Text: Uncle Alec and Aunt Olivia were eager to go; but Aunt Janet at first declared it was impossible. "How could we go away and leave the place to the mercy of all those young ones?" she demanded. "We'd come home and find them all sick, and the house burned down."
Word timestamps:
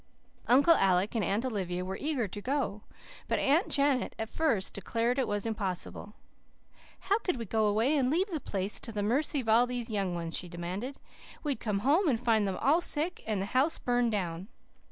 Uncle 0.47 0.73
Alec 0.73 1.13
and 1.13 1.23
Aunt 1.23 1.45
Olivia 1.45 1.85
were 1.85 1.95
eager 1.95 2.27
to 2.27 2.41
go; 2.41 2.81
but 3.27 3.37
Aunt 3.37 3.67
Janet 3.69 4.15
at 4.17 4.29
first 4.29 4.73
declared 4.73 5.19
it 5.19 5.27
was 5.27 5.45
impossible. 5.45 6.15
"How 7.01 7.19
could 7.19 7.37
we 7.37 7.45
go 7.45 7.65
away 7.65 7.95
and 7.95 8.09
leave 8.09 8.29
the 8.29 8.39
place 8.39 8.79
to 8.79 8.91
the 8.91 9.03
mercy 9.03 9.41
of 9.41 9.49
all 9.49 9.67
those 9.67 9.91
young 9.91 10.15
ones?" 10.15 10.35
she 10.35 10.49
demanded. 10.49 10.97
"We'd 11.43 11.59
come 11.59 11.81
home 11.85 12.07
and 12.07 12.19
find 12.19 12.47
them 12.47 12.57
all 12.57 12.81
sick, 12.81 13.23
and 13.27 13.39
the 13.39 13.45
house 13.53 13.77
burned 13.77 14.11
down." 14.11 14.47